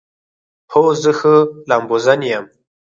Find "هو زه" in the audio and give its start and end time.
0.71-1.11